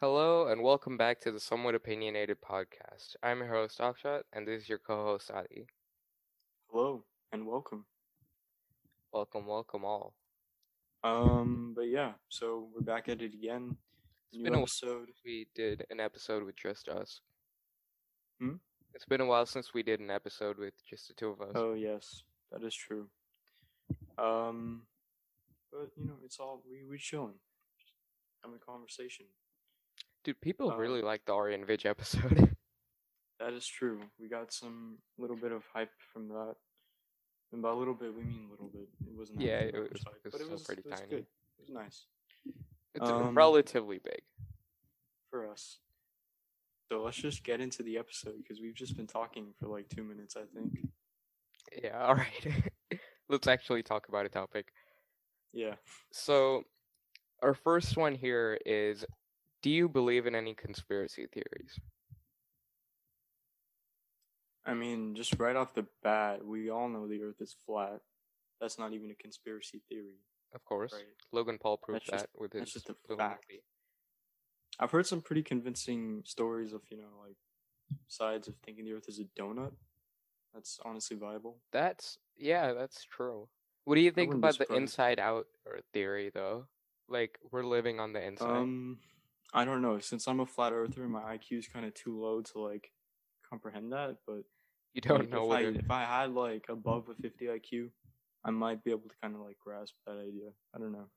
[0.00, 3.16] Hello and welcome back to the Somewhat Opinionated Podcast.
[3.20, 5.66] I'm your host Akshat and this is your co-host Adi.
[6.70, 7.02] Hello
[7.32, 7.84] and welcome.
[9.12, 10.14] Welcome, welcome all.
[11.02, 13.76] Um, but yeah, so we're back at it again.
[14.30, 15.06] It's New been a while episode.
[15.06, 17.20] since we did an episode with just us.
[18.40, 18.54] Hmm?
[18.94, 21.52] It's been a while since we did an episode with just the two of us.
[21.56, 22.22] Oh yes,
[22.52, 23.08] that is true.
[24.16, 24.82] Um,
[25.72, 27.40] but you know, it's all we we chilling,
[28.44, 29.26] having a conversation.
[30.24, 32.54] Dude, people um, really liked the Ari and Vidge episode.
[33.40, 34.00] That is true.
[34.20, 36.56] We got some little bit of hype from that.
[37.52, 38.88] And by a little bit, we mean little bit.
[39.06, 39.40] It wasn't.
[39.40, 41.10] Yeah, it was- hype, it was but it was pretty it was tiny.
[41.10, 41.18] good.
[41.20, 42.06] It was nice
[42.94, 44.22] it's Um, relatively big.
[45.30, 45.78] for us.
[46.90, 50.02] So let's just get into the episode because we've just been talking for like two
[50.02, 50.76] minutes, I think.
[51.80, 52.72] Yeah, alright.
[53.28, 54.72] Let's actually talk about a topic.
[55.52, 55.74] Yeah.
[56.10, 56.64] So,
[57.42, 59.04] our first one here is
[59.68, 61.78] Do you believe in any conspiracy theories?
[64.64, 68.00] I mean, just right off the bat, we all know the Earth is flat.
[68.62, 70.20] That's not even a conspiracy theory.
[70.54, 70.94] Of course.
[70.94, 71.02] Right.
[71.32, 73.44] Logan Paul proved That's just- that with that's just a fact.
[73.50, 73.62] movie.
[74.80, 77.36] I've heard some pretty convincing stories of, you know, like
[78.06, 79.74] sides of thinking the Earth is a donut.
[80.54, 81.60] That's honestly viable.
[81.72, 83.50] That's yeah, that's true.
[83.84, 86.68] What do you think about the inside out or theory though?
[87.06, 88.48] Like we're living on the inside.
[88.48, 89.00] Um,
[89.54, 89.98] I don't know.
[89.98, 92.92] Since I'm a flat earther, my IQ is kind of too low to like
[93.48, 94.16] comprehend that.
[94.26, 94.42] But
[94.94, 97.90] you don't like, know if what I if I had like above a 50 IQ,
[98.44, 100.50] I might be able to kind of like grasp that idea.
[100.74, 101.08] I don't know.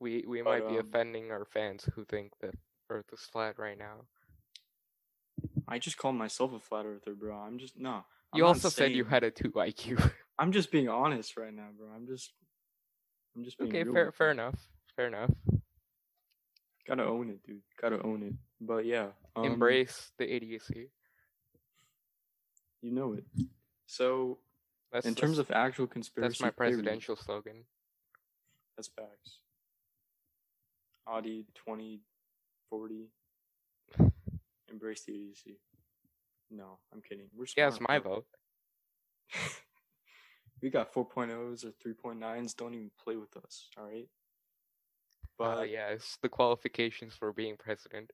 [0.00, 2.54] we we but, might be um, offending our fans who think that
[2.90, 4.06] Earth is flat right now.
[5.68, 7.36] I just call myself a flat earther, bro.
[7.36, 8.04] I'm just no.
[8.32, 10.10] I'm You also said you had a two IQ.
[10.38, 11.88] I'm just being honest right now, bro.
[11.94, 12.32] I'm just,
[13.36, 14.56] I'm just being okay, fair fair enough.
[14.96, 15.30] Fair enough.
[16.86, 17.62] Gotta own it, dude.
[17.80, 18.34] Gotta own it.
[18.60, 20.90] But yeah, um, Embrace the idiocy.
[22.80, 23.24] You know it.
[23.86, 24.38] So,
[24.92, 27.64] That's in terms of actual conspiracy, that's my presidential slogan.
[28.76, 29.38] That's facts.
[31.06, 32.00] Adi twenty
[32.68, 33.10] forty.
[34.70, 35.58] Embrace the idiocy.
[36.50, 37.28] No, I'm kidding.
[37.34, 38.26] We're Yeah, it's my vote.
[40.62, 42.56] we got 4.0s or 3.9s.
[42.56, 44.08] Don't even play with us, all right?
[45.38, 48.12] But Uh, yeah, it's the qualifications for being president.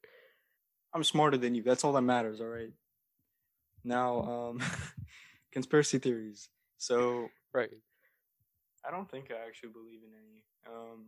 [0.94, 1.62] I'm smarter than you.
[1.62, 2.72] That's all that matters, all right?
[3.84, 4.60] Now, um,
[5.52, 6.48] conspiracy theories.
[6.78, 7.70] So, Right.
[8.86, 11.06] I don't think I actually believe in any um,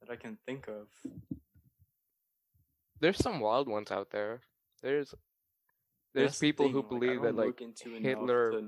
[0.00, 0.88] that I can think of.
[3.00, 4.40] There's some wild ones out there.
[4.82, 5.14] There's
[6.14, 7.60] there's That's people thing, who like, believe that like
[8.00, 8.62] Hitler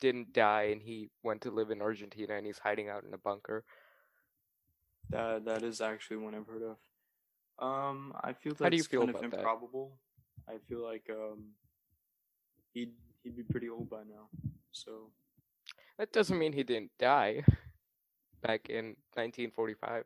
[0.00, 3.18] didn't die and he went to live in Argentina and he's hiding out in a
[3.18, 3.64] bunker.
[5.10, 6.76] That that is actually one I've heard of.
[7.58, 9.38] Um, I feel that's How do you feel kind of about that?
[9.38, 9.98] improbable.
[10.48, 11.52] I feel like um,
[12.72, 12.92] he'd
[13.22, 14.28] he'd be pretty old by now.
[14.72, 15.10] So
[15.98, 17.44] That doesn't mean he didn't die
[18.42, 20.04] back in 1945.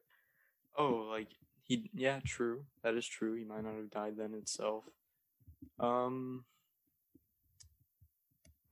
[0.79, 1.29] oh, like
[1.63, 2.65] he yeah, true.
[2.83, 3.35] That is true.
[3.35, 4.85] He might not have died then itself.
[5.79, 6.45] Um,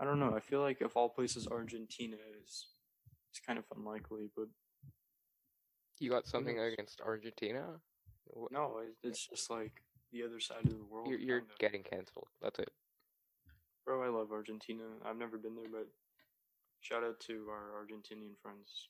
[0.00, 0.34] I don't know.
[0.34, 2.68] I feel like of all places, Argentina is
[3.30, 4.48] it's kind of unlikely, but
[6.00, 7.66] You got something against Argentina?
[8.50, 11.08] No, it's just like the other side of the world.
[11.08, 11.54] You're, you're kinda.
[11.58, 12.28] getting canceled.
[12.40, 12.70] That's it.
[13.84, 14.84] Bro, I love Argentina.
[15.04, 15.88] I've never been there, but
[16.80, 18.88] shout out to our Argentinian friends.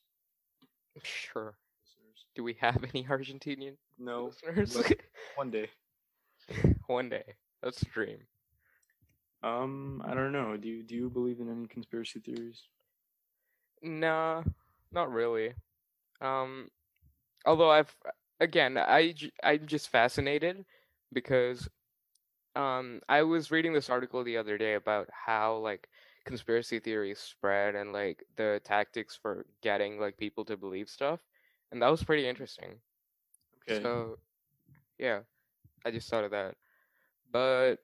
[1.03, 1.55] Sure.
[1.85, 2.25] Listeners.
[2.35, 4.75] Do we have any Argentinian No, listeners?
[5.35, 5.69] one day.
[6.87, 7.23] One day.
[7.63, 8.17] That's the dream.
[9.41, 10.57] Um, I don't know.
[10.57, 12.63] Do you do you believe in any conspiracy theories?
[13.81, 14.43] Nah,
[14.91, 15.53] not really.
[16.19, 16.69] Um,
[17.45, 17.95] although I've
[18.39, 20.65] again, I I'm just fascinated
[21.13, 21.69] because
[22.55, 25.89] um I was reading this article the other day about how like
[26.25, 31.21] conspiracy theories spread and like the tactics for getting like people to believe stuff,
[31.71, 32.79] and that was pretty interesting.
[33.69, 33.81] Okay.
[33.83, 34.17] So,
[34.99, 35.21] yeah,
[35.85, 36.55] I just thought of that.
[37.31, 37.77] But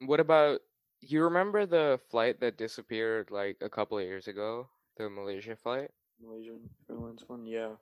[0.00, 0.60] what about
[1.00, 1.22] you?
[1.24, 5.90] Remember the flight that disappeared like a couple of years ago, the Malaysia flight?
[6.20, 7.76] Malaysian Airlines one, yeah.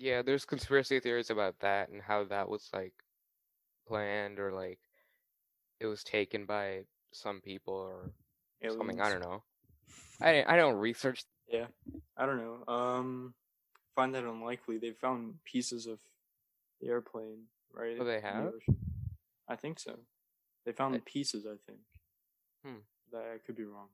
[0.00, 2.94] Yeah, there's conspiracy theories about that and how that was like
[3.86, 4.78] planned or like
[5.78, 8.10] it was taken by some people or
[8.72, 8.98] something.
[8.98, 9.42] I don't know.
[10.22, 11.24] I I don't research.
[11.48, 11.66] Yeah,
[12.16, 12.64] I don't know.
[12.72, 13.34] Um,
[13.94, 14.78] find that unlikely.
[14.78, 15.98] They found pieces of
[16.80, 17.42] the airplane,
[17.74, 17.98] right?
[18.00, 18.52] Oh, they in the have?
[19.48, 19.98] I think so.
[20.64, 21.44] They found I- pieces.
[21.46, 21.80] I think.
[22.64, 22.80] Hmm.
[23.12, 23.88] That I could be wrong.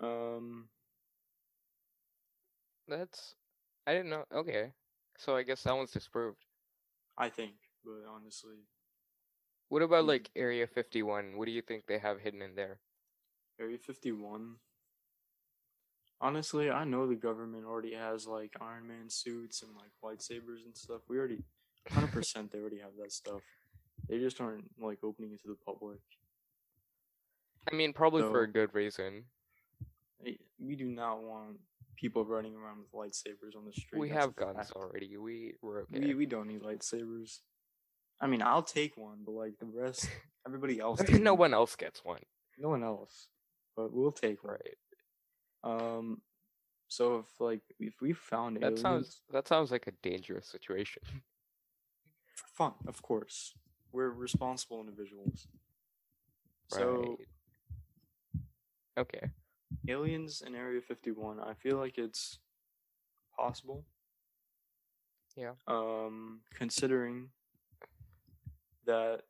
[0.00, 0.68] Um,
[2.86, 3.34] That's
[3.86, 4.24] I didn't know.
[4.32, 4.72] Okay,
[5.18, 6.44] so I guess that one's disproved.
[7.18, 8.56] I think, but honestly,
[9.68, 10.08] What about Mm.
[10.08, 11.36] like Area 51?
[11.38, 12.78] What do you think they have hidden in there?
[13.58, 14.58] Area 51.
[16.20, 20.76] Honestly, I know the government already has like Iron Man suits and like lightsabers and
[20.76, 21.00] stuff.
[21.08, 21.42] We already,
[21.88, 23.40] 100% they already have that stuff.
[24.08, 26.00] They just aren't like opening it to the public.
[27.70, 29.24] I mean, probably for a good reason.
[30.58, 31.58] We do not want
[31.96, 34.00] people running around with lightsabers on the street.
[34.00, 34.72] We that's have guns fact.
[34.76, 35.16] already.
[35.16, 36.00] We we're okay.
[36.00, 37.38] We, we don't need lightsabers.
[38.20, 40.08] I mean, I'll take one, but like the rest,
[40.46, 41.02] everybody else.
[41.08, 42.20] no one else gets one,
[42.58, 43.28] No one else.
[43.76, 44.54] But we'll take one.
[44.54, 44.76] right?
[45.64, 46.20] Um,
[46.88, 51.02] so if like if we found That aliens, sounds that sounds like a dangerous situation.
[52.34, 53.54] for fun, of course,
[53.92, 55.46] we're responsible individuals.
[56.68, 57.18] So
[58.36, 58.48] right.
[58.98, 59.30] Okay.
[59.88, 62.38] Aliens in Area Fifty One, I feel like it's
[63.36, 63.84] possible.
[65.36, 65.52] Yeah.
[65.66, 67.30] Um, considering
[68.84, 69.22] that,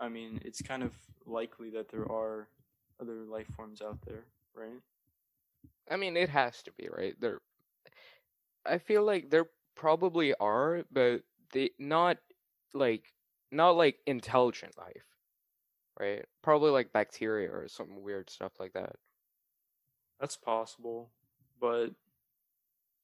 [0.00, 0.92] I mean, it's kind of
[1.26, 2.48] likely that there are
[3.00, 4.24] other life forms out there,
[4.54, 4.80] right?
[5.90, 7.14] I mean, it has to be right.
[7.20, 7.40] There,
[8.66, 12.18] I feel like there probably are, but they not
[12.74, 13.04] like
[13.50, 15.04] not like intelligent life,
[16.02, 16.24] right?
[16.42, 18.96] Probably like bacteria or some weird stuff like that.
[20.20, 21.10] That's possible,
[21.60, 21.90] but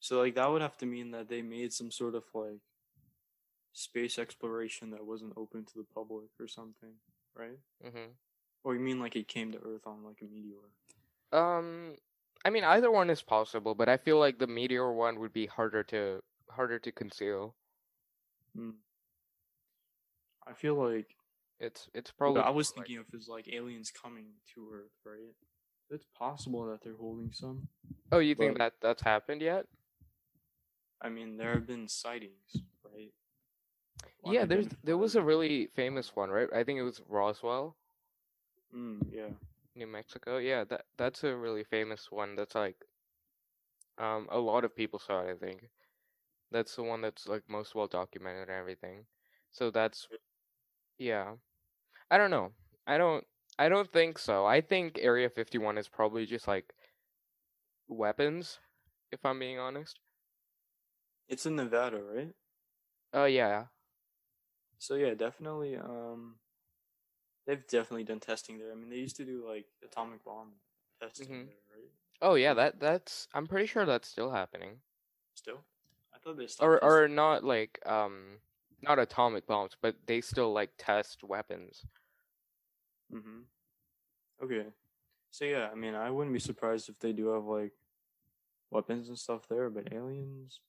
[0.00, 2.60] so like that would have to mean that they made some sort of like
[3.72, 6.94] space exploration that wasn't open to the public or something,
[7.36, 7.58] right?
[7.84, 8.10] Mm-hmm.
[8.64, 10.56] Or you mean like it came to Earth on like a meteor?
[11.32, 11.96] Um,
[12.44, 15.46] I mean, either one is possible, but I feel like the meteor one would be
[15.46, 16.20] harder to
[16.50, 17.54] harder to conceal.
[18.56, 18.70] Hmm.
[20.46, 21.17] I feel like
[21.60, 22.42] It's it's probably.
[22.42, 25.34] I was like- thinking if it's like aliens coming to Earth, right?
[25.90, 27.68] It's possible that they're holding some.
[28.12, 29.66] Oh, you think that that's happened yet?
[31.00, 33.12] I mean, there have been sightings, right?
[34.24, 36.48] Yeah, there's there was a really famous one, right?
[36.54, 37.76] I think it was Roswell,
[38.74, 39.30] Mm, yeah.
[39.74, 40.36] New Mexico.
[40.38, 42.36] Yeah, that that's a really famous one.
[42.36, 42.76] That's like,
[43.96, 45.30] um, a lot of people saw it.
[45.30, 45.70] I think
[46.50, 49.06] that's the one that's like most well documented and everything.
[49.50, 50.06] So that's,
[50.98, 51.36] yeah.
[52.10, 52.52] I don't know.
[52.86, 53.24] I don't.
[53.58, 54.46] I don't think so.
[54.46, 56.72] I think Area 51 is probably just like
[57.88, 58.58] weapons,
[59.12, 59.98] if I'm being honest.
[61.28, 62.32] It's in Nevada, right?
[63.12, 63.64] Oh yeah.
[64.78, 65.76] So yeah, definitely.
[65.76, 66.36] Um,
[67.46, 68.72] they've definitely done testing there.
[68.72, 70.52] I mean, they used to do like atomic bomb
[71.00, 71.46] testing Mhm.
[71.46, 71.90] there, right?
[72.22, 72.54] Oh yeah.
[72.54, 73.28] That that's.
[73.34, 74.80] I'm pretty sure that's still happening.
[75.34, 75.64] Still,
[76.14, 76.66] I thought they stopped.
[76.66, 76.88] or testing.
[76.88, 78.38] or not like um
[78.82, 81.84] not atomic bombs but they still like test weapons
[83.14, 84.44] Mm-hmm.
[84.44, 84.66] Okay.
[85.30, 87.72] So yeah, I mean, I wouldn't be surprised if they do have like
[88.70, 90.60] weapons and stuff there, but aliens.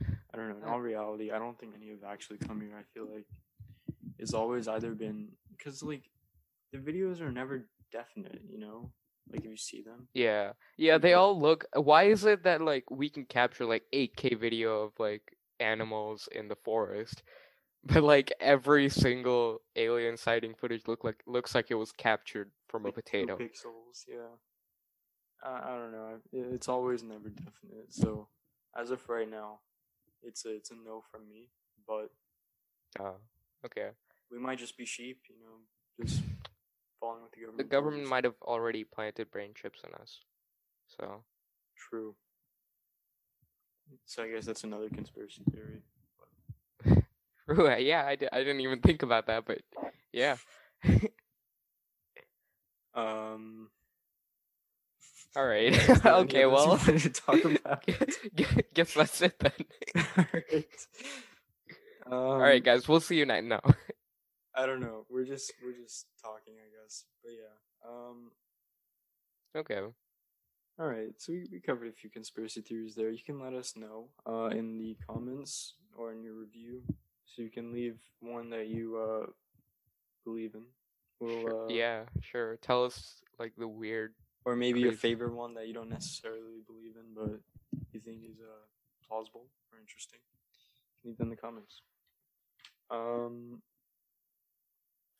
[0.00, 0.56] I don't know.
[0.66, 2.76] In all reality, I don't think any have actually come here.
[2.78, 3.26] I feel like
[4.18, 6.10] it's always either been because like
[6.72, 8.90] the videos are never definite, you know.
[9.28, 12.88] Like if you see them, yeah yeah they all look why is it that like
[12.92, 17.24] we can capture like 8k video of like animals in the forest
[17.92, 22.84] but like every single alien sighting footage look like looks like it was captured from
[22.84, 24.36] a like, two potato pixels, yeah.
[25.42, 26.18] I, I don't know.
[26.32, 27.90] It's always never definite.
[27.90, 28.28] So
[28.78, 29.60] as of right now,
[30.22, 31.48] it's a it's a no from me.
[31.86, 32.10] But
[33.00, 33.16] oh
[33.64, 33.90] okay
[34.30, 36.22] we might just be sheep, you know, just
[36.98, 37.58] following what the government.
[37.58, 40.20] the government might have already planted brain chips in us
[40.88, 41.22] so
[41.76, 42.14] True.
[44.06, 45.82] So I guess that's another conspiracy theory.
[47.48, 49.60] Yeah I, I didn't even think about that but
[50.12, 50.36] yeah
[52.94, 53.68] Um.
[55.36, 57.84] all right is there any okay well to talk about.
[58.34, 59.52] Gu- guess that's it then
[60.18, 60.66] Alright.
[62.06, 63.60] Um, all right guys we'll see you night no
[64.58, 65.04] I don't know.
[65.10, 67.04] We're just we're just talking, I guess.
[67.22, 67.90] But yeah.
[67.90, 68.30] Um.
[69.54, 69.80] okay
[70.80, 71.12] All right.
[71.18, 73.10] So we, we covered a few conspiracy theories there.
[73.10, 76.82] You can let us know uh in the comments or in your review.
[77.36, 79.26] So you can leave one that you uh
[80.24, 80.62] believe in.
[81.20, 81.64] We'll, Sure.
[81.66, 82.56] uh, yeah, sure.
[82.56, 84.14] Tell us like the weird.
[84.46, 87.40] or maybe your favorite one that you don't necessarily believe in, but
[87.92, 88.64] you think is uh
[89.06, 90.18] plausible or interesting.
[91.04, 91.82] Leave them in the comments.
[92.90, 93.60] Um,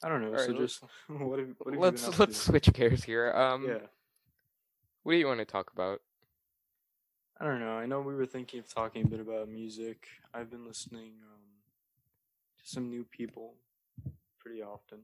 [0.03, 0.29] I don't know.
[0.29, 3.31] Alright, so let's- just what have, what have let's let's switch gears here.
[3.33, 3.87] Um, Yeah,
[5.03, 6.01] what do you want to talk about?
[7.39, 7.73] I don't know.
[7.77, 10.09] I know we were thinking of talking a bit about music.
[10.33, 11.41] I've been listening um,
[12.67, 13.55] some new people
[14.41, 15.01] pretty often.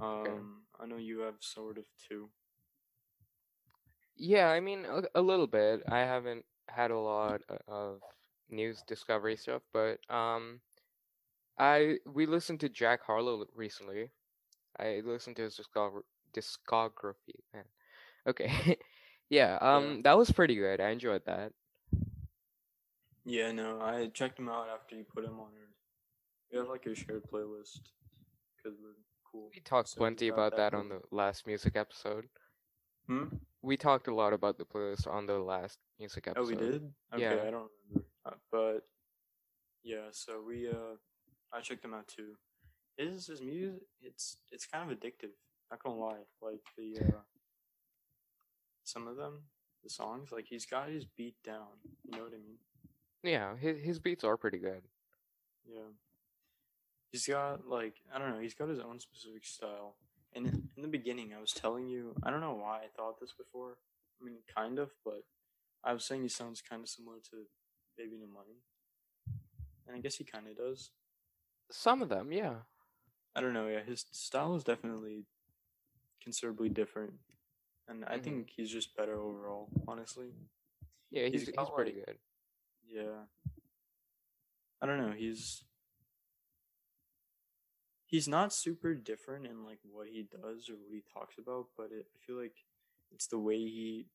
[0.00, 2.30] Um, I know you have sort of too.
[4.16, 5.82] Yeah, I mean a, a little bit.
[5.90, 8.00] I haven't had a lot of
[8.50, 10.60] news discovery stuff, but um,
[11.58, 14.10] I we listened to Jack Harlow recently.
[14.78, 17.40] I listened to his discover- discography.
[17.54, 17.64] Man,
[18.26, 18.78] okay,
[19.30, 19.58] yeah.
[19.60, 20.80] Um, that was pretty good.
[20.80, 21.52] I enjoyed that.
[23.24, 25.68] Yeah, no, I checked him out after you put him on your.
[26.50, 27.80] We have like a shared playlist
[28.56, 28.96] because we're
[29.30, 29.50] cool.
[29.54, 32.26] We talked So plenty about that on the last music episode.
[33.06, 33.24] Hmm.
[33.62, 36.42] We talked a lot about the playlist on the last music episode.
[36.42, 36.82] Oh, we did.
[37.14, 37.42] Okay, Yeah.
[37.46, 38.80] I don't remember, uh, but
[39.82, 40.08] yeah.
[40.12, 40.96] So we uh,
[41.52, 42.34] I checked him out too.
[42.96, 45.30] His his music, it's it's kind of addictive.
[45.70, 47.20] Not gonna lie, like the uh,
[48.84, 49.42] some of them,
[49.84, 51.78] the songs, like he's got his beat down.
[52.04, 52.58] You know what I mean?
[53.22, 54.82] Yeah, his his beats are pretty good.
[55.66, 55.90] Yeah.
[57.10, 58.40] He's got like I don't know.
[58.40, 59.96] He's got his own specific style.
[60.32, 63.32] And in the beginning, I was telling you, I don't know why I thought this
[63.36, 63.78] before.
[64.20, 65.24] I mean, kind of, but
[65.82, 67.36] I was saying he sounds kind of similar to
[67.96, 68.60] Baby No Money,
[69.88, 70.90] and I guess he kind of does.
[71.72, 72.54] Some of them, yeah.
[73.34, 73.66] I don't know.
[73.66, 75.24] Yeah, his style is definitely
[76.22, 77.14] considerably different,
[77.88, 78.22] and I Mhm.
[78.24, 79.68] think he's just better overall.
[79.88, 80.32] Honestly,
[81.10, 82.18] Yeah, He's he's he's, pretty like- good.
[82.86, 83.26] yeah.
[84.80, 85.12] I don't know.
[85.12, 85.64] He's
[88.10, 91.86] he's not super different in like what he does or what he talks about, but
[91.92, 92.54] it, I feel like
[93.12, 94.06] it's the way he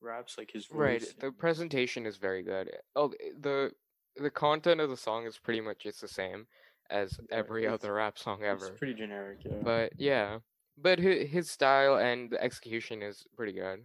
[0.00, 0.76] raps, like his voice.
[0.78, 2.70] Right, the presentation is very good.
[2.96, 3.72] Oh, the
[4.16, 6.46] the content of the song is pretty much just the same
[6.90, 8.72] as every it's- other rap song It's ever.
[8.74, 9.58] pretty generic, yeah.
[9.62, 10.38] But yeah,
[10.76, 13.84] but his, his style and the execution is pretty good.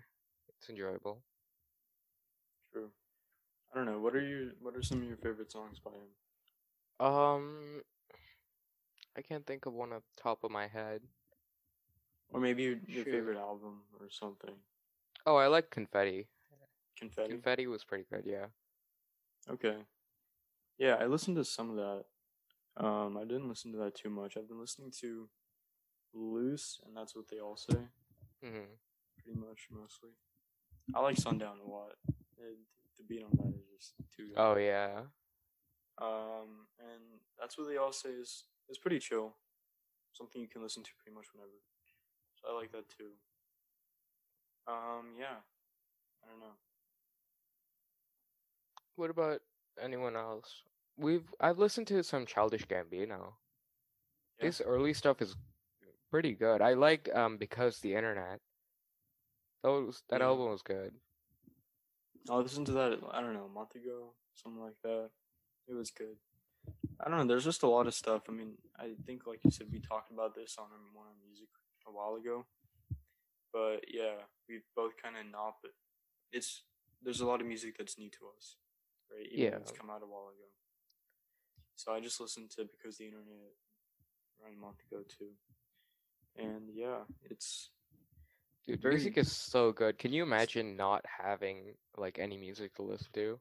[0.57, 1.21] It's enjoyable.
[2.71, 2.89] True.
[3.71, 3.99] I don't know.
[3.99, 7.05] What are your What are some of your favorite songs by him?
[7.07, 7.81] Um,
[9.17, 11.01] I can't think of one off the top of my head.
[12.33, 13.11] Or maybe your, your Shoot.
[13.11, 14.55] favorite album or something.
[15.25, 16.27] Oh, I like Confetti.
[16.99, 17.29] Confetti.
[17.29, 18.23] Confetti was pretty good.
[18.25, 18.47] Yeah.
[19.49, 19.77] Okay.
[20.77, 22.05] Yeah, I listened to some of that.
[22.77, 24.35] Um, I didn't listen to that too much.
[24.35, 25.29] I've been listening to
[26.13, 27.77] Loose, and that's what they all say,
[28.43, 28.65] hmm
[29.23, 30.09] pretty much, mostly.
[30.93, 31.93] I like Sundown a lot.
[32.37, 32.57] It,
[32.97, 34.37] the beat on that is just too good.
[34.37, 35.01] Oh yeah.
[36.01, 37.01] Um, and
[37.39, 39.35] that's what they all say is is pretty chill.
[40.13, 41.51] Something you can listen to pretty much whenever.
[42.35, 43.11] So I like that too.
[44.67, 45.43] Um, yeah.
[46.23, 46.55] I don't know.
[48.95, 49.41] What about
[49.81, 50.63] anyone else?
[50.97, 53.33] We've I've listened to some Childish Gambino.
[54.39, 54.45] Yeah.
[54.45, 55.35] His early stuff is
[56.09, 56.61] pretty good.
[56.61, 58.39] I liked um because the internet.
[59.63, 60.27] That was that Yeah.
[60.27, 60.93] album was good.
[62.29, 62.99] I listened to that.
[63.11, 65.09] I don't know, a month ago, something like that.
[65.67, 66.17] It was good.
[66.99, 67.25] I don't know.
[67.25, 68.23] There's just a lot of stuff.
[68.29, 71.19] I mean, I think, like you said, we talked about this on our- one on
[71.25, 71.49] music
[71.87, 72.45] a while ago.
[73.51, 75.55] But yeah, we've both kind of not.
[75.61, 75.71] But
[76.31, 76.63] it's
[77.01, 78.57] there's a lot of music that's new to us,
[79.11, 79.27] right?
[79.31, 80.49] Even though it's come out a while ago.
[81.75, 83.53] So I just listened to because the internet
[84.41, 85.31] around a month ago too,
[86.35, 87.71] and yeah, it's
[88.65, 89.99] Dude, Very- music is so good.
[89.99, 93.39] Can you imagine not having like any music to listen to?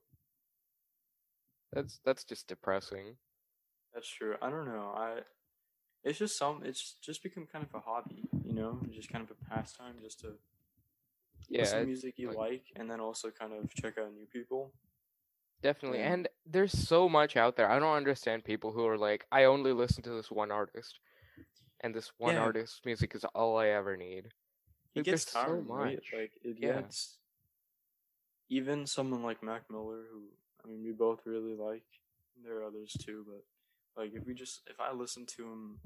[1.73, 3.17] That's that's just depressing.
[3.95, 4.37] That's true.
[4.43, 4.93] I don't know.
[4.97, 5.21] I
[6.03, 8.81] it's just some it's just become kind of a hobby, you know?
[8.85, 10.35] It's just kind of a pastime just to
[11.49, 14.27] Yeah, listen to music you like- like and then also kind of check out new
[14.27, 14.73] people.
[15.63, 16.01] definitely.
[16.01, 16.13] Yeah.
[16.13, 17.71] And there's so much out there.
[17.71, 21.01] I don't understand people who are like, I only listen to this one artist,
[21.81, 22.43] and this one Yeah.
[22.43, 24.27] artist's music is all I ever need.
[24.27, 24.33] It
[24.97, 25.97] Like, gets there's so right?
[25.97, 26.13] much.
[26.13, 26.83] Like it Yeah.
[26.83, 27.19] gets
[28.51, 30.29] even someone like Mac Miller who
[30.63, 31.87] I mean we both really like.
[32.43, 33.45] There are others too, but
[33.97, 35.79] like if we just if I listen to him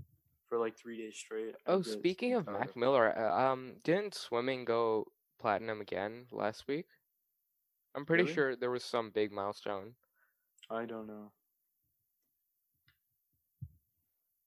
[0.48, 1.54] for like three days straight.
[1.66, 2.74] I Oh, speaking of Mac.
[2.76, 5.06] Miller, uh, um, didn't swimming go
[5.38, 6.86] platinum again last week?
[7.94, 8.34] I'm pretty Really?
[8.34, 9.94] sure there was some big milestone.
[10.70, 11.32] I don't know.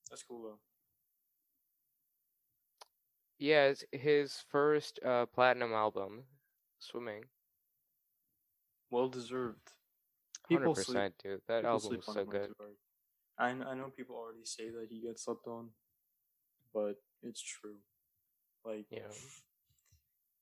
[0.10, 0.60] That's cool though.
[3.40, 6.24] Yeah, it's his first uh platinum album,
[6.80, 7.24] Swimming.
[8.90, 9.72] Well deserved.
[10.52, 11.42] Hundred percent, dude.
[11.48, 12.52] That People album was so good.
[12.60, 12.76] hard.
[13.42, 15.70] I, I know people already say that he gets slept on,
[16.74, 17.78] but it's true.
[18.64, 19.12] Like, Yeah.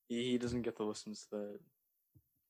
[0.09, 1.59] he, he doesn't get the listens that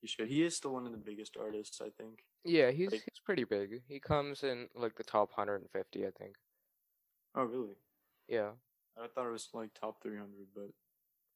[0.02, 0.28] he should.
[0.28, 2.24] He is still one of the biggest artists, I think.
[2.44, 3.84] Yeah, he's Like- he's pretty big.
[3.88, 6.36] He comes in like the top 150, I think.
[7.36, 7.76] Oh, really?
[8.28, 8.52] Yeah,
[8.98, 10.70] I thought it was like top 300, but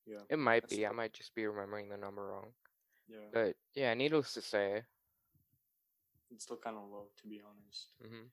[0.07, 0.21] yeah.
[0.29, 0.87] it might be.
[0.87, 2.53] I might just be remembering the number wrong.
[3.07, 3.27] Yeah.
[3.31, 4.83] But yeah, needless to say,
[6.31, 7.89] It's still kind of low, to be honest.
[8.01, 8.27] hmm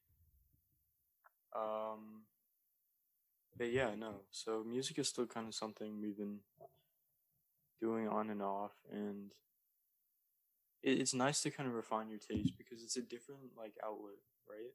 [1.56, 2.22] Um,
[3.56, 4.22] but yeah, no.
[4.30, 6.38] So music is still kind of something we've been
[7.80, 9.30] doing on and off, and
[10.82, 14.18] it, it's nice to kind of refine your taste because it's a different like outlet,
[14.48, 14.72] right?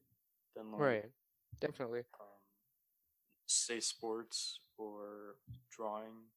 [0.55, 1.05] Than like Right.
[1.60, 2.00] Definitely.
[2.20, 2.27] um,
[3.48, 5.36] say sports or
[5.72, 6.29] drawing.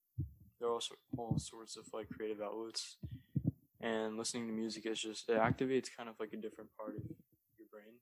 [0.61, 2.97] There are also all sorts of like creative outlets,
[3.81, 7.03] and listening to music is just it activates kind of like a different part of
[7.59, 7.95] your brain.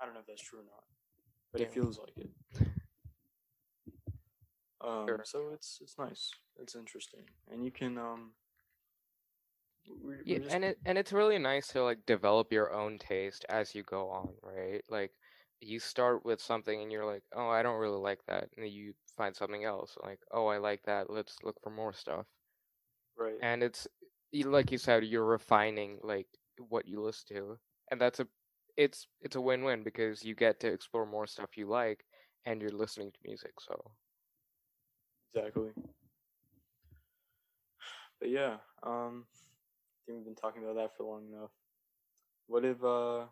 [0.00, 0.84] I don't know if that's true or not,
[1.54, 2.30] but it feels like it.
[4.80, 5.20] Um, Sure.
[5.24, 6.30] so it's it's nice.
[6.60, 8.32] It's interesting, and you can um.
[9.86, 12.98] We're, Yeah, we're just, and it and it's really nice to like develop your own
[12.98, 14.82] taste as you go on, right?
[14.88, 15.12] Like
[15.60, 18.72] you start with something and you're like, "Oh, I don't really like that." And then
[18.72, 21.08] you find something else, like, "Oh, I like that.
[21.10, 22.26] Let's look for more stuff."
[23.16, 23.42] right.
[23.42, 23.86] And it's
[24.32, 26.26] like you said, you're refining like
[26.58, 27.58] what you listen to.
[27.90, 28.26] And that's a
[28.76, 32.04] it's it's a win-win because you get to explore more stuff you like
[32.46, 33.92] and you're listening to music, so
[35.34, 35.70] Exactly.
[38.20, 41.50] But yeah, um, I think we've been talking about that for long enough.
[42.46, 43.24] What if uh,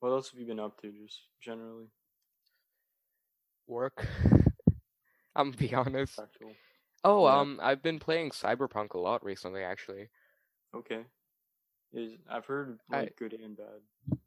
[0.00, 1.86] what else have you been up to, just generally?
[3.66, 4.06] work.
[5.36, 6.16] I'm gonna be honest.
[6.16, 6.52] Factual.
[7.04, 7.40] Oh, Yeah.
[7.40, 10.08] um, I've been playing Cyberpunk a lot recently, actually.
[10.74, 11.04] Okay.
[11.92, 14.18] Is I've heard I- like good and bad.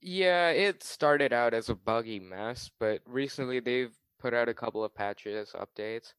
[0.00, 4.84] Yeah, it started out as a buggy mess, but recently they've put out a couple
[4.84, 6.12] of patches, updates.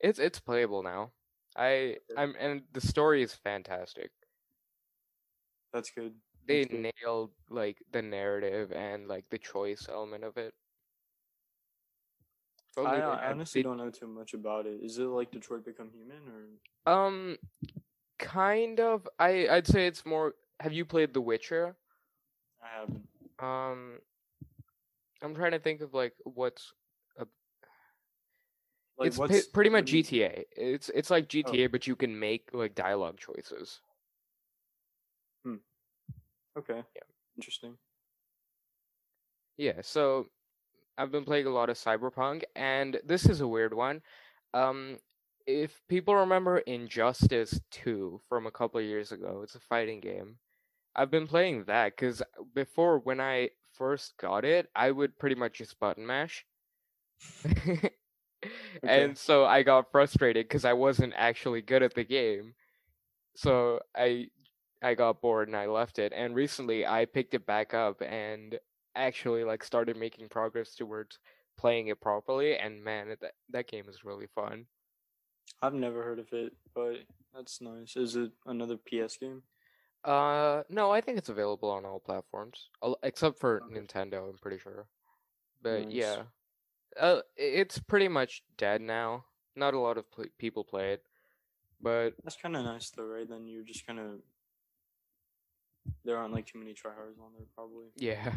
[0.00, 1.12] It's it's playable now.
[1.56, 4.10] I I'm and the story is fantastic.
[5.72, 6.14] That's good.
[6.46, 6.92] They That's good.
[7.02, 10.54] nailed like the narrative and like the choice element of it.
[12.76, 14.80] I, I honestly They- don't know too much about it.
[14.82, 16.92] Is it like Detroit Become Human or?
[16.92, 17.38] Um,
[18.18, 19.08] kind of.
[19.18, 20.34] I I'd say it's more.
[20.60, 21.76] Have you played The Witcher?
[22.62, 23.08] I haven't.
[23.40, 23.98] Um,
[25.22, 26.72] I'm trying to think of like what's
[28.96, 30.44] Like it's what's pretty much GTA.
[30.56, 31.26] It's it's like Oh.
[31.26, 33.80] GTA, but you can make like dialogue choices.
[35.44, 35.56] Hmm.
[36.56, 36.82] Okay.
[36.94, 37.02] Yeah.
[37.36, 37.76] Interesting.
[39.56, 40.26] Yeah, so
[40.96, 44.02] I've been playing a lot of Cyberpunk, and this is a weird one.
[44.52, 44.98] Um,
[45.46, 50.38] if people remember Injustice 2 from a couple of years ago, it's a fighting game.
[50.96, 52.22] I've been playing that because
[52.54, 56.46] before, when I first got it, I would pretty much just button mash.
[58.82, 62.54] And so I got frustrated because I wasn't actually good at the game.
[63.36, 64.28] So I
[64.82, 66.12] I got bored and I left it.
[66.14, 68.58] And recently I picked it back up and
[68.94, 71.18] actually like started making progress towards
[71.56, 74.66] playing it properly and man that that game is really fun.
[75.66, 76.96] I've never heard of it, but
[77.34, 77.96] that's nice.
[77.96, 79.42] Is it another PS game?
[80.04, 82.68] Uh no, I think it's available on all platforms
[83.02, 83.80] except for Okay.
[83.80, 84.86] Nintendo, I'm pretty sure.
[85.62, 85.92] But Nice.
[85.94, 86.22] yeah.
[87.00, 89.24] Uh it's pretty much dead now.
[89.56, 91.02] Not a lot of pl- people play it.
[91.80, 93.28] But That's kind of nice though, right?
[93.28, 94.20] Then you're just kind of
[96.04, 97.86] there aren't like too many tryhards on there, probably.
[97.96, 98.32] Yeah.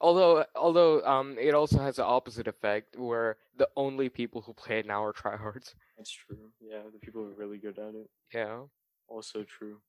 [0.00, 4.78] Although although um it also has the opposite effect where the only people who play
[4.78, 5.74] it now are tryhards.
[5.96, 6.50] That's true.
[6.60, 8.08] Yeah, the people who are really good at it.
[8.32, 8.62] Yeah.
[9.08, 9.80] Also true.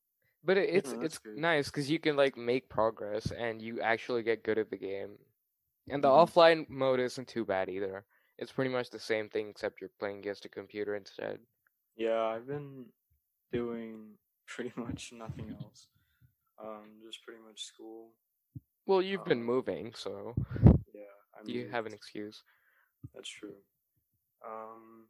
[0.44, 1.38] But it, it's that's it's good.
[1.38, 5.18] nice cuz you can like make progress and you actually get good at the game.
[5.88, 6.26] And the Mhm.
[6.26, 8.04] offline mode isn't too bad either.
[8.38, 11.40] It's pretty much the same thing except you're playing against a computer instead.
[11.96, 12.86] Yeah, I've been
[13.52, 15.88] doing pretty much nothing else.
[16.58, 18.14] Um, just pretty much school.
[18.86, 20.34] Well, you've been Um, moving, so
[20.92, 22.42] Yeah, I you have an excuse.
[23.14, 23.56] That's true.
[24.44, 25.08] Um,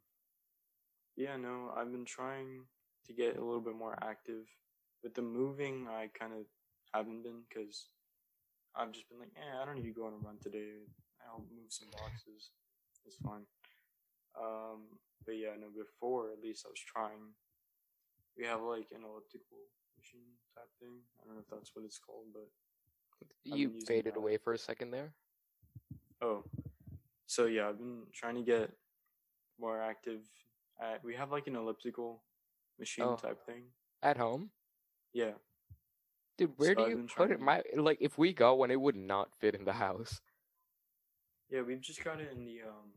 [1.15, 2.67] yeah, no, I've been trying
[3.05, 4.45] to get a little bit more active.
[5.03, 6.45] With the moving, I kind of
[6.93, 7.89] haven't been because
[8.75, 10.85] I've just been like, eh, I don't need to go on a run today.
[11.27, 12.51] I'll move some boxes.
[13.05, 13.45] It's fine.
[14.39, 17.33] Um, but yeah, no, before at least I was trying.
[18.37, 19.61] We have like an elliptical
[19.97, 21.05] machine type thing.
[21.21, 22.49] I don't know if that's what it's called, but
[23.51, 24.19] I've You faded that.
[24.19, 25.13] away for a second there.
[26.21, 26.43] Oh,
[27.27, 28.71] so yeah, I've been trying to get
[29.59, 30.21] more active.
[30.81, 32.23] At, we have like an elliptical
[32.79, 33.15] machine Oh.
[33.15, 33.63] type thing.
[34.01, 34.49] At home?
[35.13, 35.33] Yeah,
[36.37, 37.39] Dude, where So do I've you put it?
[37.39, 40.19] My like, if we got one, it would not fit in the house.
[41.49, 42.91] yeah, we've just got it in the um,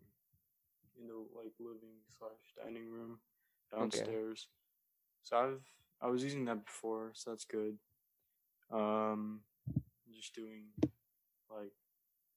[0.98, 3.18] in the like living slash dining room
[3.70, 4.00] downstairs.
[4.02, 4.10] Okay.
[4.12, 4.48] downstairs.
[5.22, 5.60] So I've
[6.00, 7.76] I was using that before, so that's good.
[8.70, 9.40] Um,
[10.16, 10.64] just doing
[11.50, 11.72] like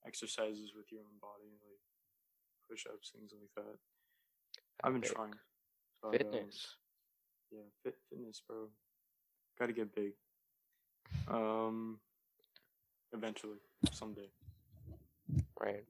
[0.06, 1.82] exercises with your own body, like
[2.70, 3.78] push ups, things like that.
[4.84, 5.34] I've been trying.
[6.02, 6.76] but, um, Fitness.
[7.52, 8.68] Yeah, fit fitness, bro.
[9.58, 10.12] Got to get big.
[11.28, 12.00] Um,
[13.12, 13.58] eventually,
[13.92, 14.30] someday.
[15.60, 15.84] Right.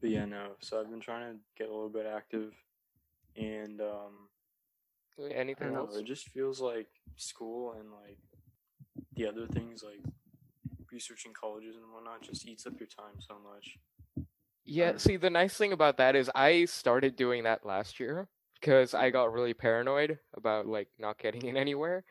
[0.00, 0.50] But yeah, no.
[0.60, 2.52] So I've been trying to get a little bit active,
[3.36, 4.28] and um,
[5.34, 5.80] Anything know.
[5.80, 5.96] else?
[5.96, 8.18] It just feels like school and like
[9.14, 10.00] the other things like
[10.92, 13.78] researching colleges and whatnot just eats up your time so much.
[14.64, 18.28] Yeah, Um, see, the nice thing about that is I started doing that last year
[18.60, 22.04] because I got really paranoid about like not getting in anywhere.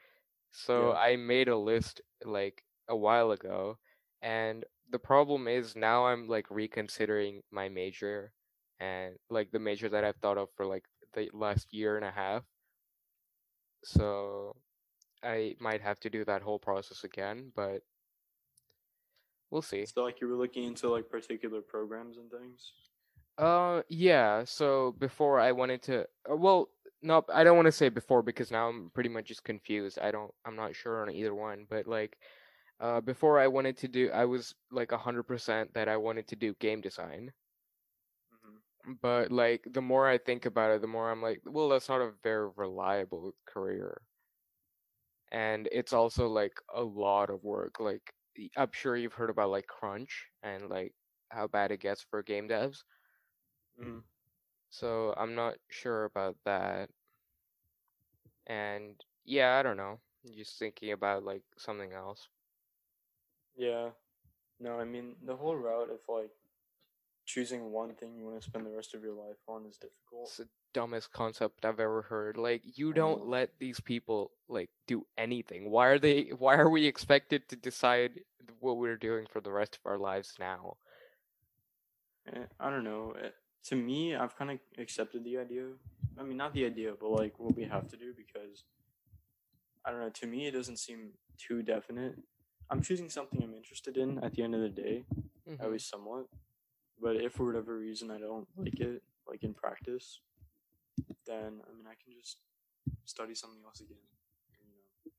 [0.52, 1.00] So Yeah.
[1.00, 3.78] I made a list like a while ago,
[4.22, 8.34] and the problem is now I'm like reconsidering my major
[8.80, 12.12] and like the major that I've thought of for like the last year and a
[12.12, 12.44] half.
[13.84, 14.56] So
[15.24, 17.84] I might have to do that whole process again, but
[19.51, 19.87] we'll see.
[19.95, 22.73] So like you were looking into like particular programs and things.
[23.37, 24.43] Uh, yeah.
[24.43, 26.69] So before I wanted to, uh, well,
[27.01, 29.97] no, I don't want to say before because now I'm pretty much just confused.
[29.99, 31.65] I don't, I'm not sure on either one.
[31.69, 32.17] But like,
[32.79, 36.27] uh, before I wanted to do, I was like a hundred percent that I wanted
[36.29, 37.33] to do game design.
[38.31, 38.57] hmm
[39.01, 42.01] But like, the more I think about it, the more I'm like, well, that's not
[42.01, 44.01] a very reliable career,
[45.31, 47.79] and it's also like a lot of work.
[47.79, 48.13] Like,
[48.58, 50.94] I'm sure you've heard about like crunch and like
[51.30, 52.84] how bad it gets for game devs.
[53.78, 54.00] hmm
[54.70, 56.89] So I'm not sure about that.
[58.48, 60.00] And yeah, I don't know.
[60.36, 62.30] Just thinking about like something else.
[63.56, 63.91] Yeah.
[64.60, 66.32] No, I mean the whole route of like
[67.26, 70.34] choosing one thing you want to spend the rest of your life on is difficult.
[70.39, 72.38] It's dumbest concept I've ever heard.
[72.38, 75.69] Like you don't let these people like do anything.
[75.71, 78.21] Why are they why are we expected to decide
[78.60, 80.77] what we're doing for the rest of our lives now?
[82.34, 83.13] Eh, I don't know.
[83.21, 83.29] eh,
[83.69, 85.65] To me, I've kind of accepted the idea.
[86.19, 88.63] I mean, not the idea, but like what we have to do because
[89.86, 90.10] I don't know.
[90.10, 92.15] To me, it doesn't seem too definite.
[92.69, 95.03] I'm choosing something I'm interested in at the end of the day,
[95.47, 95.60] Mhm.
[95.60, 96.27] at least somewhat.
[97.01, 100.21] But if for whatever reason I don't like it, like in practice,
[101.32, 102.38] then I mean I can just
[103.06, 104.06] study something else again.
[104.60, 105.12] You know,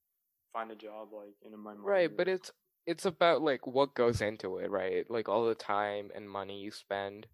[0.52, 1.84] find a job like in my mind.
[1.84, 2.50] Right, but it's
[2.86, 5.08] it's about like what goes into it, right?
[5.10, 7.26] Like all the time and money you spend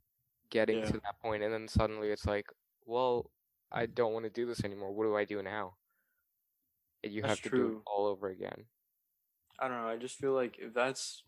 [0.50, 0.86] getting Yeah.
[0.86, 2.46] to that point and then suddenly it's like,
[2.86, 3.30] well,
[3.72, 4.92] I don't want to do this anymore.
[4.92, 5.76] What do I do now?
[7.02, 8.66] And you That's have to do it all over again.
[9.58, 9.88] I don't know.
[9.88, 11.24] I just feel like if that's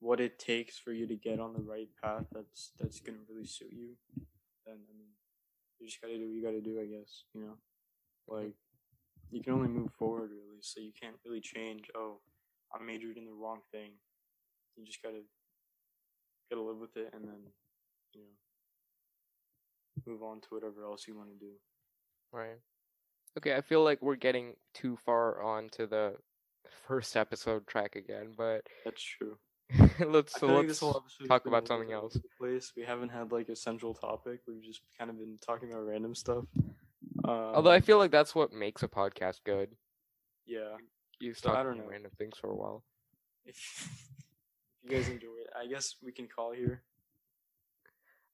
[0.00, 3.46] what it takes for you to get on the right path, that's that's gonna really
[3.46, 3.96] suit you.
[4.66, 5.10] Then I mean,
[5.80, 6.80] you just gotta do what you gotta do.
[6.80, 7.56] I guess you know,
[8.26, 8.54] like
[9.30, 11.90] you can only move forward really, so you can't really change.
[11.94, 12.20] Oh,
[12.74, 13.92] I majored in the wrong thing.
[14.76, 15.22] You just gotta
[16.50, 17.40] gotta live with it, and then
[18.14, 21.52] you know, move on to whatever else you want to do.
[22.32, 22.58] Right.
[23.36, 26.14] Okay, I feel like we're getting too far on to the
[26.86, 29.38] first episode track again, but That's true.
[30.00, 32.18] let's so let's this whole episode has talk about something else.
[32.38, 34.40] Place we haven't had like a central topic.
[34.46, 36.44] We've just kind of been talking about random stuff.
[37.24, 39.70] Um, Although I feel like that's what makes a podcast good.
[40.46, 40.76] yeah,
[41.20, 42.84] You So, talk about random things for a while.
[43.44, 43.56] if,
[44.82, 46.82] if you guys enjoy it, I guess we can call here.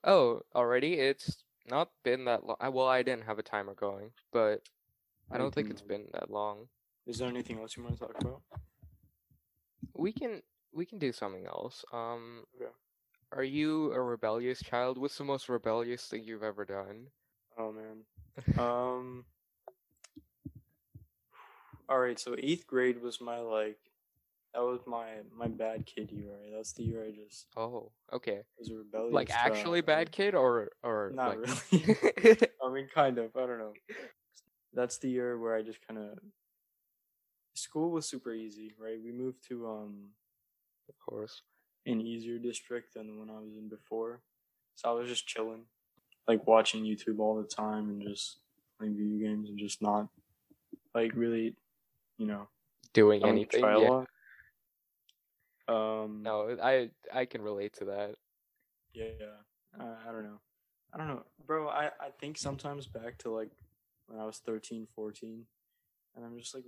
[0.05, 0.95] Oh, already?
[0.95, 2.57] It's not been that long.
[2.73, 4.61] Well, I didn't have a timer going, but
[5.33, 6.69] I don't think it's uh, been that long.
[7.07, 8.43] Is there anything else you want to talk about?
[9.95, 10.43] We can
[10.75, 11.85] we can do something else.
[11.93, 12.71] Um, Okay.
[13.33, 14.99] are you a rebellious child?
[14.99, 17.07] What's the most rebellious thing you've ever done?
[17.59, 18.05] Oh man.
[18.59, 19.25] Um.
[21.89, 23.79] All right, so eighth grade was my like,
[24.55, 26.33] that was my my bad kid year.
[26.33, 26.53] Right?
[26.55, 28.43] That's the year I just Oh, okay.
[28.59, 29.13] was a rebellious.
[29.15, 31.97] Like actually child, bad kid or or Not like really.
[32.65, 33.37] I mean, kind of.
[33.37, 33.75] I don't know.
[34.73, 36.19] That's the year where I just kind of.
[37.55, 38.99] School was super easy, right?
[39.03, 40.11] We moved to um
[40.89, 41.43] of course.
[41.87, 44.23] an easier district than the one I was in before,
[44.75, 45.67] so I was just chilling,
[46.27, 48.39] like watching YouTube all the time and just
[48.79, 50.09] playing video games and just not,
[50.95, 51.57] like really,
[52.19, 52.49] you know,
[52.95, 53.65] Doing anything.
[53.65, 54.05] Yeah.
[55.67, 56.23] Um.
[56.23, 58.15] No, I I can relate to that.
[58.93, 59.07] Yeah.
[59.79, 60.39] I, I don't know.
[60.93, 61.69] I don't know, bro.
[61.69, 63.51] I I think sometimes back to like
[64.07, 65.45] when I was 13, 14,
[66.15, 66.65] and I'm just like,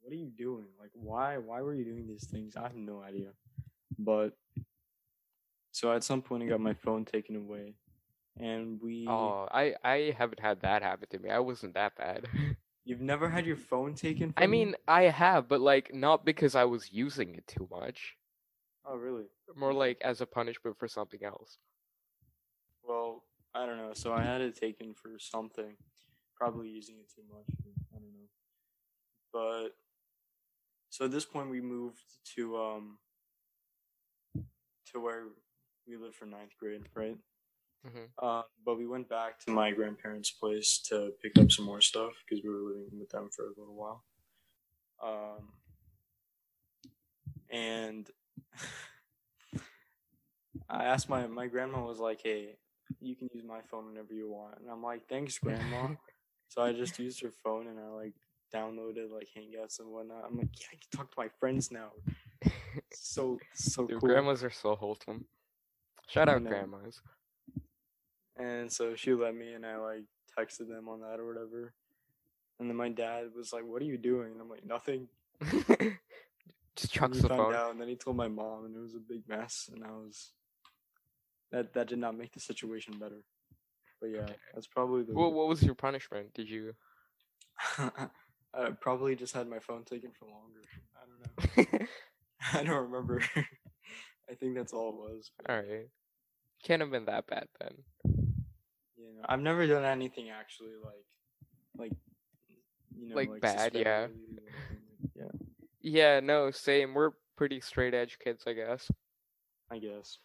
[0.00, 0.66] what are you doing?
[0.78, 2.56] Like, why why were you doing these things?
[2.56, 3.28] I have no idea.
[3.98, 4.34] But
[5.72, 7.74] so at some point, I got my phone taken away,
[8.38, 9.06] and we.
[9.08, 11.30] Oh, I I haven't had that happen to me.
[11.30, 12.26] I wasn't that bad.
[12.84, 14.32] You've never had your phone taken?
[14.32, 14.50] From I you?
[14.50, 18.16] mean, I have, but like not because I was using it too much.
[18.84, 19.26] Oh really?
[19.56, 21.58] More like as a punishment for something else.
[22.82, 23.22] Well,
[23.54, 23.92] I don't know.
[23.94, 25.76] So I had it taken for something,
[26.36, 27.46] probably using it too much.
[27.94, 28.28] I don't know.
[29.32, 29.76] But
[30.90, 32.02] so at this point, we moved
[32.36, 32.98] to um
[34.92, 35.24] to where
[35.86, 37.16] we lived for ninth grade, right?
[37.84, 41.80] hmm Uh, but we went back to my grandparents' place to pick up some more
[41.80, 44.04] stuff because we were living with them for a little while.
[45.02, 45.48] Um,
[47.50, 48.10] and
[50.68, 52.56] I asked my my grandma was like, "Hey,
[53.00, 55.94] you can use my phone whenever you want," and I'm like, "Thanks, grandma."
[56.48, 58.14] so I just used her phone and I like
[58.54, 60.24] downloaded like Hangouts and whatnot.
[60.26, 61.90] I'm like, "Yeah, I can talk to my friends now."
[62.92, 64.08] So so Dude, cool.
[64.08, 65.24] grandmas are so wholesome.
[66.08, 67.00] Shout out grandmas.
[68.36, 70.04] And so she let me, and I like
[70.38, 71.74] texted them on that or whatever.
[72.58, 75.08] And then my dad was like, "What are you doing?" And I'm like, "Nothing."
[76.76, 77.54] Just And chucks he the found phone.
[77.54, 79.68] out, and then he told my mom, and it was a big mess.
[79.72, 80.32] And I was
[81.52, 83.22] that that did not make the situation better.
[84.00, 84.34] But yeah, Okay.
[84.54, 85.12] that's probably the.
[85.12, 86.32] What, what was your punishment?
[86.34, 86.74] Did you?
[88.54, 90.62] I probably just had my phone taken for longer.
[90.96, 91.86] I don't know.
[92.52, 93.22] I don't remember.
[94.30, 95.30] I think that's all it was.
[95.48, 95.88] All right.
[96.62, 97.74] Can't have been that bad then.
[98.04, 101.06] You know, I've never done anything actually like,
[101.76, 101.92] like,
[102.98, 104.06] you know, Like bad, yeah.
[104.06, 105.10] suspended or anything.
[105.14, 106.94] Yeah, Yeah, no, same.
[106.94, 108.90] We're pretty straight edge kids, I guess.
[109.70, 110.18] I guess.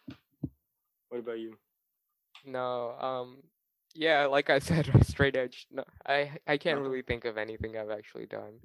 [1.08, 1.56] What about you?
[2.44, 3.42] No, um,
[3.96, 5.66] yeah, like I said, straight edge.
[5.70, 8.60] No, I I can't really think of anything I've actually done.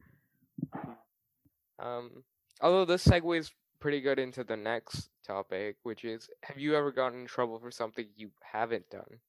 [1.80, 2.24] Um,
[2.62, 7.22] although this segues pretty good into the next topic, which is, have you ever gotten
[7.22, 9.20] in trouble for something you haven't done?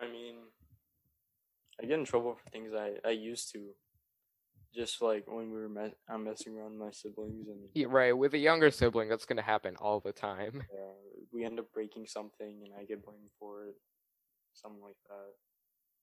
[0.00, 0.36] I mean,
[1.82, 3.68] I get in trouble for things I I used to,
[4.74, 8.16] just like when we were me- I'm messing around with my siblings and Yeah, right,
[8.16, 10.62] with a younger sibling, that's gonna happen all the time.
[10.72, 10.92] uh,
[11.32, 13.74] we end up breaking something and I get blamed for it,
[14.56, 15.34] something like that.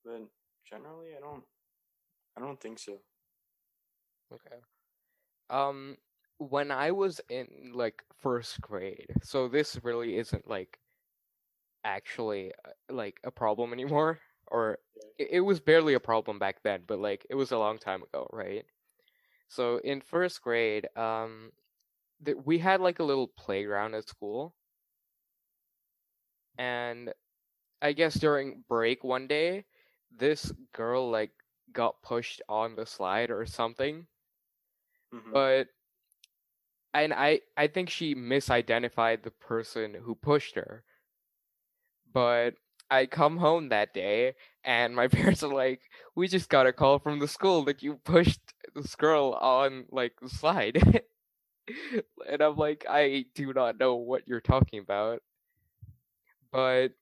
[0.05, 0.27] But
[0.69, 1.43] generally, I don't.
[2.37, 2.99] I don't think so.
[4.31, 4.57] Okay.
[5.49, 5.97] Um,
[6.39, 10.79] when I was in like first grade, so this really isn't like
[11.83, 14.79] actually uh, like a problem anymore, or
[15.17, 18.03] it, it was barely a problem back then, but like it was a long time
[18.03, 18.65] ago, right?
[19.49, 21.51] So in first grade, um,
[22.25, 24.55] th- we had like a little playground at school,
[26.57, 27.13] and
[27.84, 29.65] I guess during break one day,
[30.12, 31.34] this girl like
[31.72, 34.08] got pushed on the slide or something
[35.12, 35.34] Mhm.
[35.34, 35.69] but
[36.93, 40.84] and I I think she misidentified the person who pushed her.
[42.13, 42.56] But
[42.89, 45.82] I come home that day and my parents are like,
[46.15, 48.41] "We just got a call from the school that you pushed
[48.76, 51.04] this girl on like the slide."
[52.30, 55.22] and I'm like, "I do not know what you're talking about."
[56.52, 56.93] But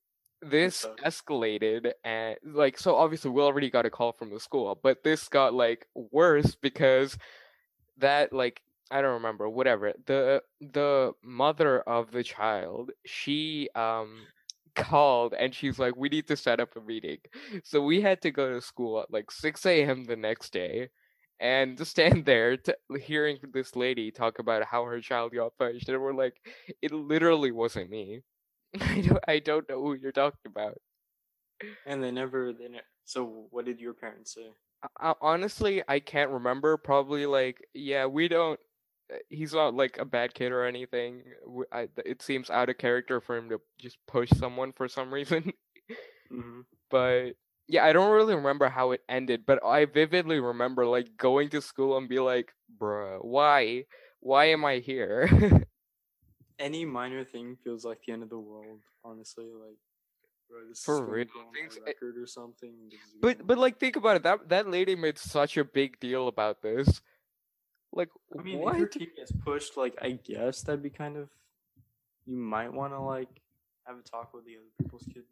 [0.41, 5.03] this escalated and like so obviously we already got a call from the school, but
[5.03, 7.17] this got like worse because
[7.97, 14.27] that like I don't remember whatever the the mother of the child she um
[14.75, 17.19] called and she's like we need to set up a meeting.
[17.63, 20.89] So we had to go to school at like 6 a.m the next day
[21.39, 25.89] and to stand there to hearing this lady talk about how her child got punched
[25.89, 26.35] and we're like
[26.81, 28.21] it literally wasn't me
[28.81, 30.77] i don't i don't know who you're talking about
[31.85, 32.53] And they never.
[32.53, 34.51] They ne- so what did your parents say?
[34.99, 36.77] I, honestly, I can't remember.
[36.77, 38.59] Probably like, yeah, we don't.
[39.13, 41.23] uh, He's not like a bad kid or anything.
[41.71, 45.53] I, it seems out of character for him to just push someone for some reason.
[46.29, 47.31] hmm but
[47.67, 49.45] yeah, I don't really remember how it ended.
[49.45, 53.85] But I vividly remember like going to school and be like, "Bruh, why?
[54.21, 55.29] Why am I here?"
[56.61, 58.79] Any minor thing feels like the end of the world.
[59.03, 59.77] Honestly, like.
[60.49, 62.73] Bro, this For real, things- my record or something.
[63.21, 64.23] but gonna- but like think about it.
[64.23, 67.01] That that lady made such a big deal about this.
[67.93, 68.73] Like I mean, what?
[68.73, 71.29] if your kid gets pushed, like I guess that'd be kind of.
[72.25, 73.29] You might want to like
[73.87, 75.23] have a talk with the other people's kid.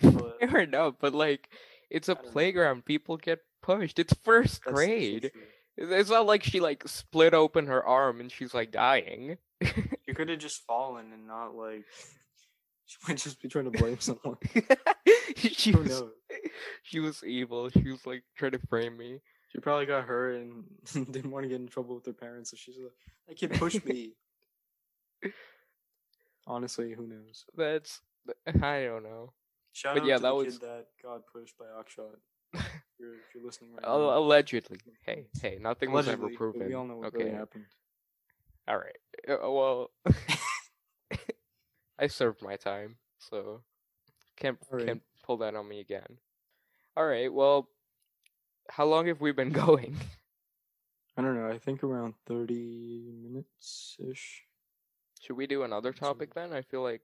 [0.00, 1.50] But Fair enough, but like
[1.90, 2.30] it's a don't know.
[2.30, 2.84] playground.
[2.84, 3.98] People get pushed.
[3.98, 5.24] It's first that's- that's grade.
[5.76, 9.38] It's it's not like she like split open her arm and she's like dying.
[10.06, 11.84] You could have just fallen and not like.
[12.86, 14.36] She might just be trying to blame someone.
[15.36, 16.10] she Who was knows?
[16.82, 17.70] she was evil.
[17.70, 19.20] She was like trying to frame me.
[19.48, 22.56] She probably got hurt and didn't want to get in trouble with her parents, so
[22.56, 22.92] she's like,
[23.28, 24.12] "That kid pushed me."
[26.46, 27.44] Honestly, who knows?
[27.56, 28.00] That's
[28.46, 29.32] I don't know.
[29.72, 32.16] Shout But out yeah, to that the was- kid that got pushed by Akshat.
[32.54, 34.16] If you're, if you're listening right now.
[34.16, 34.78] allegedly.
[35.04, 36.68] Hey, hey, nothing was ever proven.
[36.68, 37.24] We all know what okay.
[37.24, 37.64] really happened.
[38.66, 38.96] All right.
[39.28, 39.90] Uh, well,
[41.98, 43.60] I served my time, so
[44.36, 44.86] can't Alright.
[44.86, 46.18] can't pull that on me again.
[46.96, 47.32] All right.
[47.32, 47.68] Well,
[48.70, 49.96] how long have we been going?
[51.16, 51.48] I don't know.
[51.48, 54.42] I think around thirty minutes ish.
[55.20, 56.52] Should we do another topic then?
[56.52, 57.02] I feel like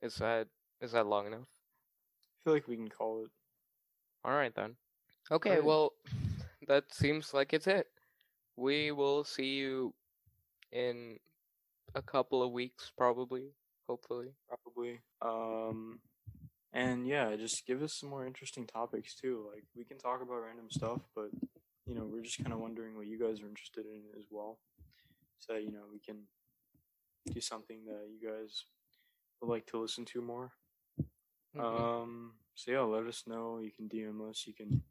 [0.00, 0.48] is that
[0.80, 1.46] Is that long enough?
[1.46, 3.30] I feel like we can call it.
[4.24, 4.76] All right then.
[5.30, 5.64] Okay, Great.
[5.64, 5.92] well,
[6.66, 7.86] that seems like it's it.
[8.56, 9.94] We will see you
[10.72, 11.18] in
[11.94, 13.52] a couple of weeks, probably.
[13.88, 14.28] Hopefully.
[14.48, 15.00] probably.
[15.20, 16.00] Um,
[16.72, 19.46] and yeah, just give us some more interesting topics too.
[19.52, 21.28] Like we can talk about random stuff, but
[21.86, 24.58] you know, we're just kind of wondering what you guys are interested in as well.
[25.38, 26.22] So you know, we can
[27.30, 28.64] do something that you guys
[29.40, 30.52] would like to listen to more.
[31.54, 31.60] Mhm.
[31.60, 33.58] Um, so yeah, let us know.
[33.58, 34.46] You can DM us.
[34.46, 34.82] You can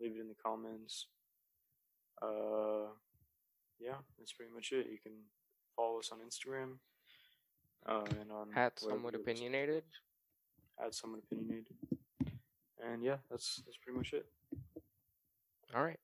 [0.00, 1.08] leave it in the comments.
[2.22, 2.92] Uh,
[3.80, 4.86] yeah, that's pretty much it.
[4.90, 5.12] You can
[5.76, 6.78] follow us on Instagram.
[7.86, 9.84] Uh, and on whatever somewhat opinionated.
[10.84, 11.74] add someone opinionated.
[12.84, 14.26] And yeah, that's that's pretty much it.
[15.74, 15.98] All right.